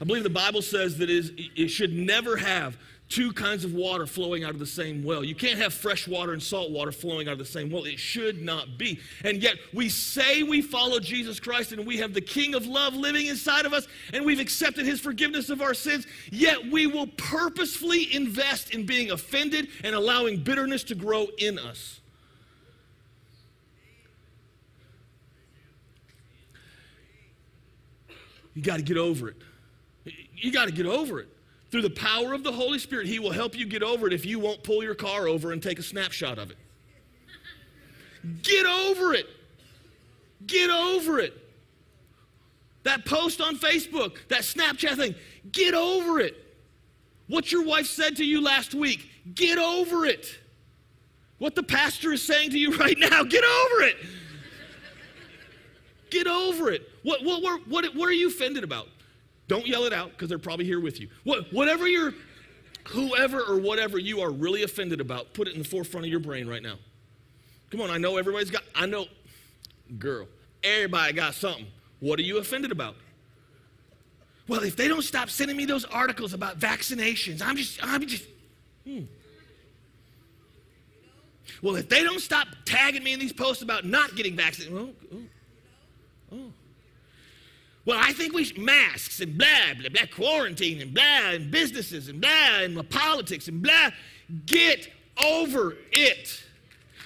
[0.00, 2.76] I believe the Bible says that it should never have
[3.08, 5.22] two kinds of water flowing out of the same well.
[5.22, 7.84] You can't have fresh water and salt water flowing out of the same well.
[7.84, 8.98] It should not be.
[9.24, 12.94] And yet we say we follow Jesus Christ and we have the King of love
[12.94, 17.06] living inside of us and we've accepted his forgiveness of our sins, yet we will
[17.18, 22.00] purposefully invest in being offended and allowing bitterness to grow in us.
[28.54, 29.36] You got to get over it.
[30.36, 31.28] You got to get over it.
[31.74, 34.24] Through the power of the Holy Spirit, He will help you get over it if
[34.24, 36.56] you won't pull your car over and take a snapshot of it.
[38.44, 39.26] Get over it.
[40.46, 41.36] Get over it.
[42.84, 45.16] That post on Facebook, that Snapchat thing,
[45.50, 46.36] get over it.
[47.26, 50.32] What your wife said to you last week, get over it.
[51.38, 53.96] What the pastor is saying to you right now, get over it.
[56.10, 56.88] Get over it.
[57.02, 58.86] What, what, what, what, what are you offended about?
[59.46, 61.08] Don't yell it out because they're probably here with you.
[61.24, 62.14] What, whatever you're,
[62.88, 66.20] whoever or whatever you are really offended about, put it in the forefront of your
[66.20, 66.76] brain right now.
[67.70, 69.06] Come on, I know everybody's got, I know,
[69.98, 70.26] girl,
[70.62, 71.66] everybody got something.
[72.00, 72.96] What are you offended about?
[74.46, 78.24] Well, if they don't stop sending me those articles about vaccinations, I'm just, I'm just,
[78.86, 79.00] hmm.
[81.62, 84.90] Well, if they don't stop tagging me in these posts about not getting vaccinated, oh,
[85.12, 86.52] oh, oh.
[87.86, 92.08] Well, I think we should, masks and blah, blah, blah, quarantine and blah, and businesses
[92.08, 93.90] and blah, and politics and blah.
[94.46, 94.88] Get
[95.22, 96.42] over it.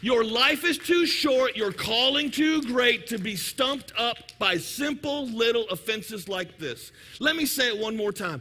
[0.00, 5.26] Your life is too short, your calling too great to be stumped up by simple
[5.26, 6.92] little offenses like this.
[7.18, 8.40] Let me say it one more time.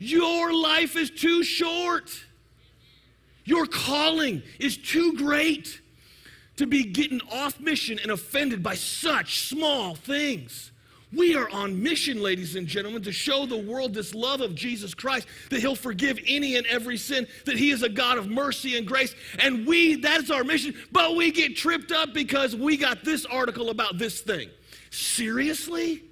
[0.00, 2.24] Your life is too short.
[3.44, 5.80] Your calling is too great
[6.56, 10.72] to be getting off mission and offended by such small things.
[11.12, 14.92] We are on mission, ladies and gentlemen, to show the world this love of Jesus
[14.92, 18.76] Christ, that He'll forgive any and every sin, that He is a God of mercy
[18.76, 19.14] and grace.
[19.38, 23.70] And we, that's our mission, but we get tripped up because we got this article
[23.70, 24.50] about this thing.
[24.90, 26.02] Seriously?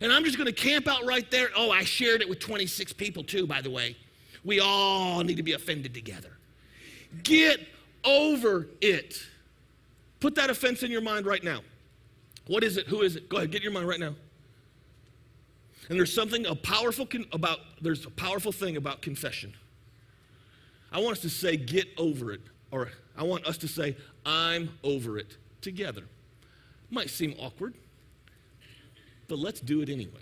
[0.00, 1.50] And I'm just going to camp out right there.
[1.54, 3.96] Oh, I shared it with 26 people too, by the way.
[4.44, 6.30] We all need to be offended together.
[7.22, 7.60] Get
[8.04, 9.20] over it.
[10.20, 11.60] Put that offense in your mind right now.
[12.46, 12.86] What is it?
[12.86, 13.28] Who is it?
[13.28, 14.14] Go ahead, get your mind right now.
[15.88, 19.54] And there's something a powerful con- about there's a powerful thing about confession.
[20.92, 24.70] I want us to say get over it or I want us to say I'm
[24.82, 26.02] over it together.
[26.90, 27.74] Might seem awkward,
[29.28, 30.12] but let's do it anyway.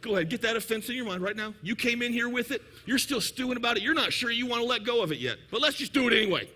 [0.00, 1.54] Go ahead, get that offense in your mind right now.
[1.62, 2.62] You came in here with it.
[2.84, 3.82] You're still stewing about it.
[3.82, 6.06] You're not sure you want to let go of it yet, but let's just do
[6.08, 6.48] it anyway.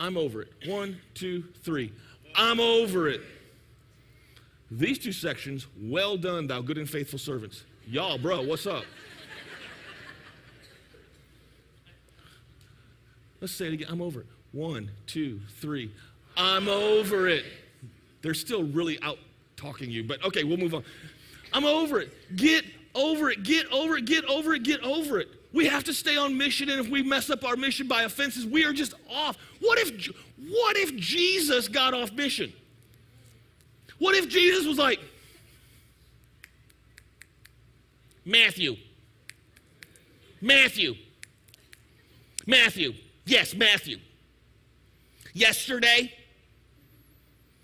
[0.00, 0.52] I'm over it.
[0.66, 1.92] One, two, three.
[2.34, 3.20] I'm over it.
[4.70, 7.64] These two sections, well done, thou good and faithful servants.
[7.86, 8.84] Y'all, bro, what's up?
[13.40, 13.88] Let's say it again.
[13.90, 14.26] I'm over it.
[14.52, 15.90] One, two, three.
[16.36, 17.44] I'm over it.
[18.22, 19.18] They're still really out
[19.56, 20.82] talking you, but okay, we'll move on.
[21.52, 22.10] I'm over it.
[22.36, 23.42] Get over it.
[23.42, 24.06] Get over it.
[24.06, 24.62] Get over it.
[24.62, 25.28] Get over it.
[25.54, 28.44] We have to stay on mission, and if we mess up our mission by offenses,
[28.44, 29.36] we are just off.
[29.60, 30.12] What if,
[30.50, 32.52] what if Jesus got off mission?
[34.00, 34.98] What if Jesus was like,
[38.24, 38.74] Matthew,
[40.40, 40.96] Matthew,
[42.48, 43.98] Matthew, yes, Matthew.
[45.34, 46.12] Yesterday,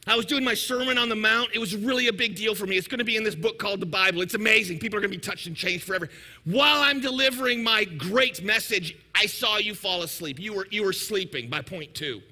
[0.07, 1.51] I was doing my Sermon on the Mount.
[1.55, 2.77] It was really a big deal for me.
[2.77, 4.23] It's going to be in this book called the Bible.
[4.23, 4.79] It's amazing.
[4.79, 6.09] People are going to be touched and changed forever.
[6.45, 10.39] While I'm delivering my great message, I saw you fall asleep.
[10.39, 12.23] You were, you were sleeping by point two.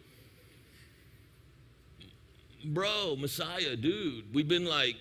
[2.65, 4.97] Bro, Messiah, dude, we've been like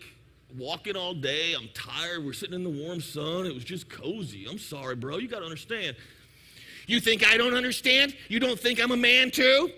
[0.57, 1.53] walking all day.
[1.53, 2.23] I'm tired.
[2.23, 3.45] We're sitting in the warm sun.
[3.45, 4.45] It was just cozy.
[4.49, 5.17] I'm sorry, bro.
[5.17, 5.95] You got to understand.
[6.85, 8.15] You think I don't understand?
[8.27, 9.71] You don't think I'm a man too?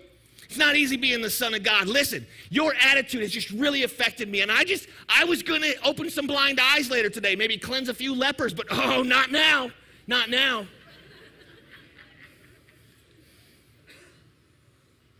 [0.50, 1.86] It's not easy being the son of God.
[1.86, 4.40] Listen, your attitude has just really affected me.
[4.40, 7.88] And I just, I was going to open some blind eyes later today, maybe cleanse
[7.88, 9.70] a few lepers, but oh, not now.
[10.08, 10.66] Not now.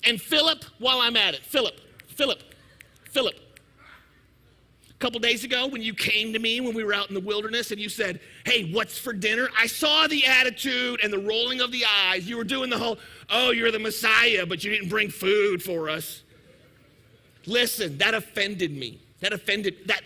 [0.03, 1.75] And Philip, while I'm at it, Philip,
[2.09, 2.43] Philip,
[3.13, 3.37] Philip,
[5.01, 7.71] couple days ago when you came to me when we were out in the wilderness
[7.71, 9.49] and you said, Hey, what's for dinner?
[9.59, 12.29] I saw the attitude and the rolling of the eyes.
[12.29, 12.99] You were doing the whole,
[13.31, 16.23] Oh, you're the Messiah, but you didn't bring food for us.
[17.47, 19.01] Listen, that offended me.
[19.21, 20.03] That offended, that,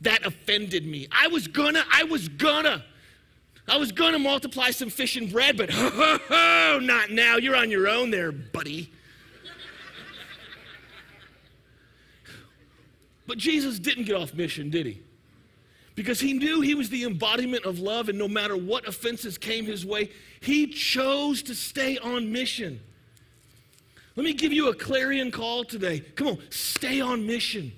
[0.00, 1.06] that offended me.
[1.12, 2.84] I was gonna, I was gonna.
[3.68, 7.36] I was gonna multiply some fish and bread, but ho, ho, ho, not now.
[7.36, 8.90] You're on your own there, buddy.
[13.32, 15.00] But Jesus didn't get off mission, did he?
[15.94, 19.64] Because he knew he was the embodiment of love, and no matter what offenses came
[19.64, 20.10] his way,
[20.42, 22.78] he chose to stay on mission.
[24.16, 26.00] Let me give you a clarion call today.
[26.00, 27.72] Come on, stay on mission.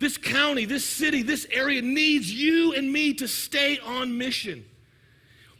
[0.00, 4.64] This county, this city, this area needs you and me to stay on mission.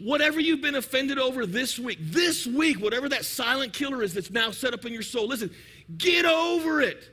[0.00, 4.32] Whatever you've been offended over this week, this week, whatever that silent killer is that's
[4.32, 5.52] now set up in your soul, listen,
[5.98, 7.11] get over it.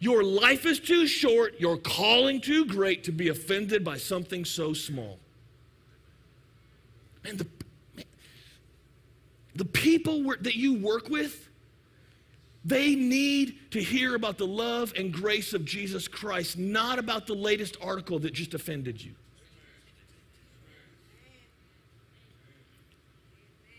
[0.00, 4.72] Your life is too short, your calling too great to be offended by something so
[4.72, 5.18] small.
[7.24, 7.46] And the,
[9.54, 11.48] the people that you work with,
[12.64, 17.34] They need to hear about the love and grace of Jesus Christ, not about the
[17.34, 19.14] latest article that just offended you.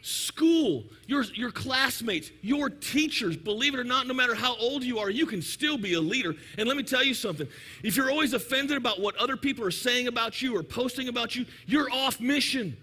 [0.02, 4.98] School, your, your classmates, your teachers, believe it or not, no matter how old you
[4.98, 6.34] are, you can still be a leader.
[6.58, 7.48] And let me tell you something
[7.84, 11.36] if you're always offended about what other people are saying about you or posting about
[11.36, 12.76] you, you're off mission.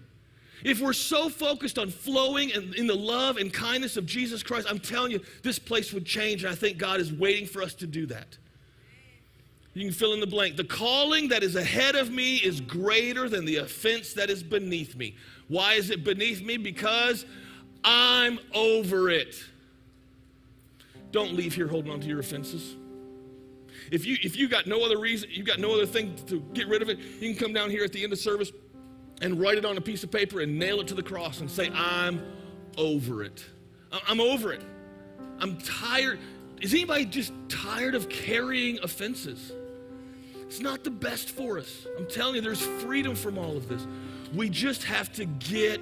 [0.63, 4.67] If we're so focused on flowing in, in the love and kindness of Jesus Christ,
[4.69, 7.73] I'm telling you, this place would change, and I think God is waiting for us
[7.75, 8.37] to do that.
[9.73, 10.57] You can fill in the blank.
[10.57, 14.95] The calling that is ahead of me is greater than the offense that is beneath
[14.95, 15.15] me.
[15.49, 16.57] Why is it beneath me?
[16.57, 17.25] Because
[17.83, 19.43] I'm over it.
[21.11, 22.75] Don't leave here holding on to your offenses.
[23.91, 26.67] If you if you got no other reason, you've got no other thing to get
[26.67, 28.51] rid of it, you can come down here at the end of service
[29.21, 31.49] and write it on a piece of paper and nail it to the cross and
[31.49, 32.21] say, I'm
[32.77, 33.43] over it.
[34.07, 34.61] I'm over it.
[35.39, 36.19] I'm tired.
[36.61, 39.51] Is anybody just tired of carrying offenses?
[40.41, 41.85] It's not the best for us.
[41.97, 43.85] I'm telling you, there's freedom from all of this.
[44.33, 45.81] We just have to get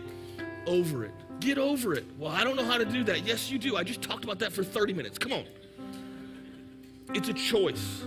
[0.66, 1.14] over it.
[1.40, 2.06] Get over it.
[2.18, 3.26] Well, I don't know how to do that.
[3.26, 3.76] Yes, you do.
[3.78, 5.18] I just talked about that for 30 minutes.
[5.18, 5.46] Come on.
[7.14, 8.04] It's a choice.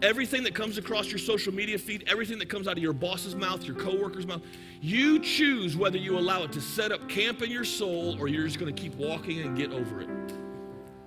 [0.00, 3.34] Everything that comes across your social media feed, everything that comes out of your boss's
[3.34, 4.42] mouth, your coworker's mouth,
[4.80, 8.46] you choose whether you allow it to set up camp in your soul or you're
[8.46, 10.08] just going to keep walking and get over it.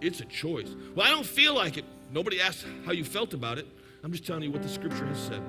[0.02, 0.76] It's a choice.
[0.94, 1.86] Well, I don't feel like it.
[2.12, 3.68] Nobody asked how you felt about it.
[4.04, 5.42] I'm just telling you what the scripture has said.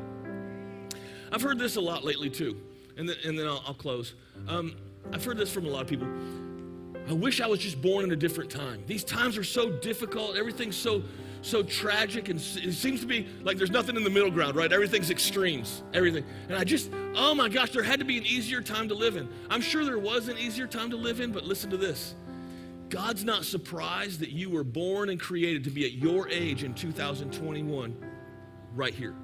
[1.32, 2.60] I've heard this a lot lately, too,
[2.96, 4.14] and then, and then I'll, I'll close.
[4.48, 4.76] Um,
[5.12, 6.08] I've heard this from a lot of people.
[7.08, 8.84] I wish I was just born in a different time.
[8.86, 10.36] These times are so difficult.
[10.36, 11.02] Everything's so
[11.42, 14.72] so tragic and it seems to be like there's nothing in the middle ground, right?
[14.72, 16.24] Everything's extremes, everything.
[16.48, 19.16] And I just, oh my gosh, there had to be an easier time to live
[19.16, 19.28] in.
[19.50, 22.14] I'm sure there was an easier time to live in, but listen to this.
[22.88, 26.74] God's not surprised that you were born and created to be at your age in
[26.74, 27.96] 2021
[28.74, 29.14] right here.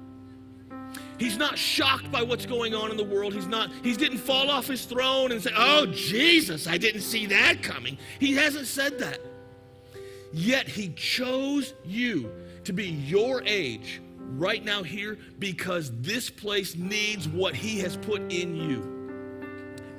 [1.19, 3.33] He's not shocked by what's going on in the world.
[3.33, 7.25] He's not, he didn't fall off his throne and say, Oh, Jesus, I didn't see
[7.27, 7.97] that coming.
[8.19, 9.19] He hasn't said that.
[10.31, 12.31] Yet he chose you
[12.63, 18.21] to be your age right now here because this place needs what he has put
[18.31, 18.99] in you.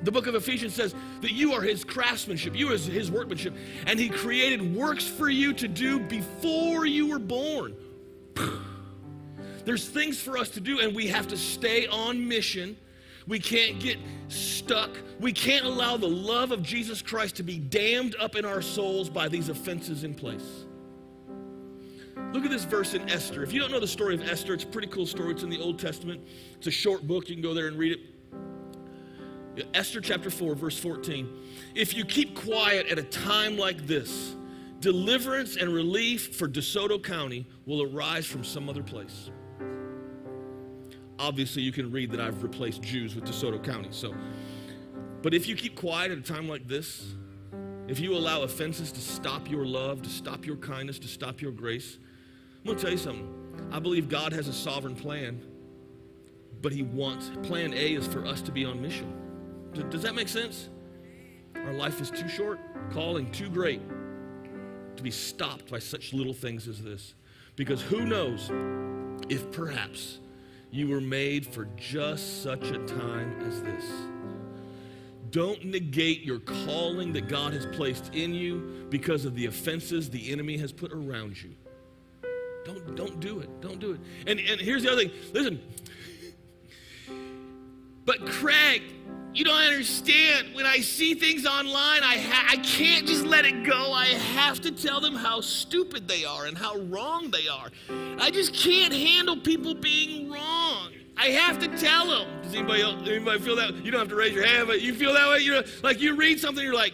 [0.03, 3.53] The book of Ephesians says that you are his craftsmanship, you are his workmanship,
[3.85, 7.75] and he created works for you to do before you were born.
[9.65, 12.77] There's things for us to do, and we have to stay on mission
[13.27, 13.97] we can't get
[14.27, 14.89] stuck.
[15.19, 19.09] We can't allow the love of Jesus Christ to be dammed up in our souls
[19.09, 20.65] by these offenses in place.
[22.33, 23.43] Look at this verse in Esther.
[23.43, 25.31] If you don't know the story of Esther, it's a pretty cool story.
[25.31, 26.21] It's in the Old Testament.
[26.55, 27.29] It's a short book.
[27.29, 27.99] You can go there and read
[29.53, 29.67] it.
[29.73, 31.29] Esther chapter 4, verse 14.
[31.75, 34.35] If you keep quiet at a time like this,
[34.79, 39.29] deliverance and relief for DeSoto County will arise from some other place
[41.21, 43.89] obviously you can read that I've replaced Jews with DeSoto County.
[43.91, 44.13] So,
[45.21, 47.13] but if you keep quiet at a time like this,
[47.87, 51.51] if you allow offenses to stop your love, to stop your kindness, to stop your
[51.51, 51.99] grace,
[52.59, 53.69] I'm going to tell you something.
[53.71, 55.41] I believe God has a sovereign plan,
[56.61, 59.13] but He wants, plan A is for us to be on mission.
[59.89, 60.69] Does that make sense?
[61.55, 62.59] Our life is too short,
[62.91, 63.81] calling too great
[64.95, 67.13] to be stopped by such little things as this.
[67.55, 68.49] Because who knows
[69.29, 70.19] if perhaps
[70.71, 73.85] you were made for just such a time as this.
[75.29, 80.31] Don't negate your calling that God has placed in you because of the offenses the
[80.31, 81.51] enemy has put around you.
[82.65, 83.61] Don't, don't do it.
[83.61, 83.99] Don't do it.
[84.27, 85.61] And, and here's the other thing listen,
[88.05, 88.83] but Craig,
[89.33, 90.53] you don't understand.
[90.53, 93.93] When I see things online, I, ha- I can't just let it go.
[93.93, 97.69] I have to tell them how stupid they are and how wrong they are.
[98.19, 100.91] I just can't handle people being wrong.
[101.15, 102.41] I have to tell them.
[102.41, 103.75] Does anybody else, anybody feel that?
[103.85, 105.39] You don't have to raise your hand, but you feel that way.
[105.39, 106.93] You like you read something, you're like,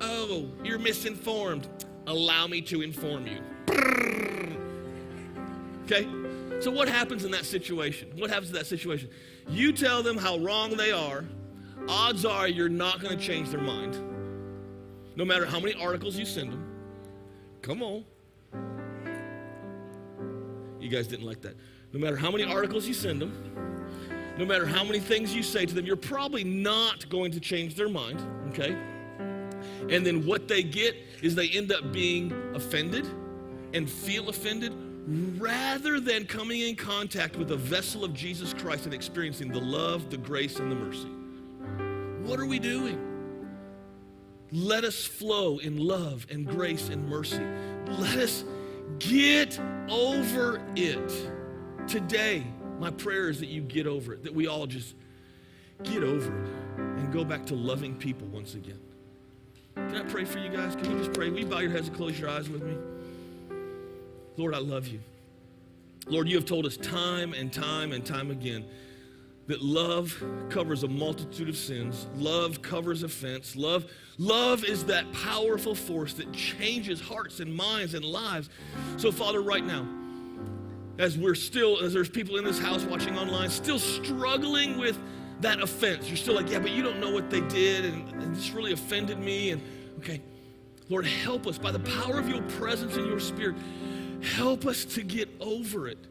[0.00, 1.66] "Oh, you're misinformed.
[2.06, 3.40] Allow me to inform you."
[5.84, 6.06] Okay.
[6.60, 8.10] So what happens in that situation?
[8.16, 9.10] What happens in that situation?
[9.48, 11.24] You tell them how wrong they are
[11.88, 13.98] odds are you're not going to change their mind.
[15.16, 16.64] No matter how many articles you send them.
[17.62, 18.04] Come on.
[20.80, 21.56] You guys didn't like that.
[21.92, 23.32] No matter how many articles you send them,
[24.38, 27.74] no matter how many things you say to them, you're probably not going to change
[27.74, 28.76] their mind, okay?
[29.90, 33.06] And then what they get is they end up being offended
[33.74, 34.72] and feel offended
[35.38, 40.10] rather than coming in contact with the vessel of Jesus Christ and experiencing the love,
[40.10, 41.08] the grace, and the mercy.
[42.28, 42.98] What are we doing?
[44.52, 47.40] Let us flow in love and grace and mercy.
[47.86, 48.44] Let us
[48.98, 49.58] get
[49.88, 51.10] over it.
[51.86, 52.46] Today,
[52.78, 54.94] my prayer is that you get over it, that we all just
[55.84, 58.80] get over it and go back to loving people once again.
[59.74, 60.76] Can I pray for you guys?
[60.76, 61.30] Can you just pray?
[61.30, 62.76] Will you bow your heads and close your eyes with me?
[64.36, 65.00] Lord, I love you.
[66.06, 68.66] Lord, you have told us time and time and time again
[69.48, 72.06] that love covers a multitude of sins.
[72.16, 73.56] Love covers offense.
[73.56, 78.50] Love, love is that powerful force that changes hearts and minds and lives.
[78.98, 79.88] So, Father, right now,
[80.98, 84.98] as we're still, as there's people in this house watching online, still struggling with
[85.40, 86.08] that offense.
[86.08, 88.72] You're still like, yeah, but you don't know what they did, and, and this really
[88.72, 89.50] offended me.
[89.50, 89.62] And
[89.98, 90.20] okay,
[90.88, 93.56] Lord, help us by the power of your presence and your spirit.
[94.20, 96.06] Help us to get over it.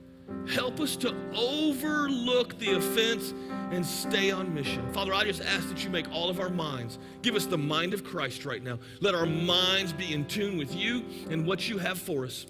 [0.53, 3.33] Help us to overlook the offense
[3.71, 4.91] and stay on mission.
[4.93, 7.93] Father, I just ask that you make all of our minds, give us the mind
[7.93, 8.79] of Christ right now.
[9.01, 12.45] Let our minds be in tune with you and what you have for us.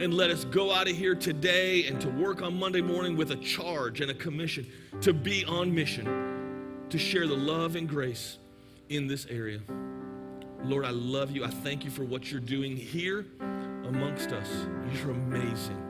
[0.00, 3.30] And let us go out of here today and to work on Monday morning with
[3.30, 4.66] a charge and a commission
[5.00, 8.38] to be on mission, to share the love and grace
[8.88, 9.60] in this area.
[10.64, 11.44] Lord, I love you.
[11.44, 14.48] I thank you for what you're doing here amongst us.
[14.94, 15.83] You're amazing.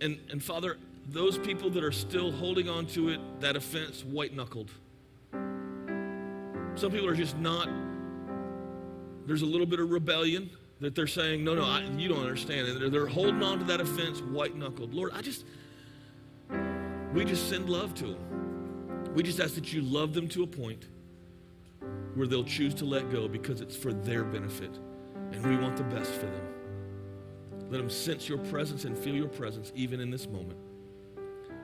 [0.00, 0.76] And, and Father,
[1.08, 4.70] those people that are still holding on to it, that offense, white knuckled.
[6.74, 7.68] Some people are just not,
[9.26, 12.68] there's a little bit of rebellion that they're saying, no, no, I, you don't understand.
[12.68, 14.94] And they're, they're holding on to that offense, white knuckled.
[14.94, 15.44] Lord, I just,
[17.12, 19.14] we just send love to them.
[19.14, 20.86] We just ask that you love them to a point
[22.14, 24.78] where they'll choose to let go because it's for their benefit.
[25.32, 26.57] And we want the best for them.
[27.70, 30.58] Let them sense your presence and feel your presence even in this moment.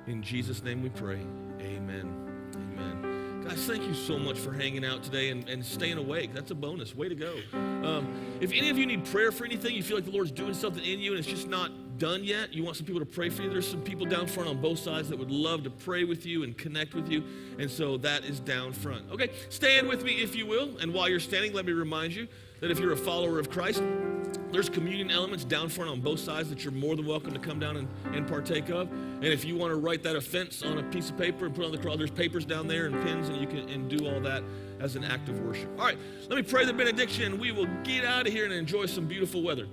[0.07, 1.21] In Jesus' name we pray.
[1.61, 2.51] Amen.
[2.55, 3.43] Amen.
[3.47, 6.33] Guys, thank you so much for hanging out today and, and staying awake.
[6.35, 6.95] That's a bonus.
[6.95, 7.37] Way to go.
[7.53, 10.55] Um, if any of you need prayer for anything, you feel like the Lord's doing
[10.55, 13.29] something in you and it's just not done yet, you want some people to pray
[13.29, 16.05] for you, there's some people down front on both sides that would love to pray
[16.05, 17.23] with you and connect with you.
[17.59, 19.11] And so that is down front.
[19.13, 20.77] Okay, stand with me if you will.
[20.79, 22.27] And while you're standing, let me remind you
[22.61, 23.83] that if you're a follower of Christ,
[24.55, 27.59] there's communion elements down front on both sides that you're more than welcome to come
[27.59, 28.91] down and, and partake of.
[28.91, 31.65] And if you want to write that offense on a piece of paper and put
[31.65, 34.21] on the cross, there's papers down there and pins, and you can and do all
[34.21, 34.45] that
[34.81, 35.69] as an act of worship.
[35.79, 35.99] All right,
[36.29, 39.07] let me pray the benediction, and we will get out of here and enjoy some
[39.07, 39.67] beautiful weather.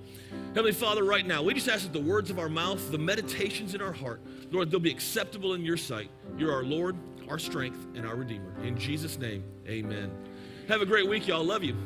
[0.48, 3.74] Heavenly Father, right now, we just ask that the words of our mouth, the meditations
[3.74, 4.20] in our heart,
[4.50, 6.10] Lord, they'll be acceptable in your sight.
[6.36, 6.96] You're our Lord,
[7.28, 8.52] our strength, and our Redeemer.
[8.64, 10.10] In Jesus' name, amen.
[10.68, 11.44] Have a great week, y'all.
[11.44, 11.76] Love you.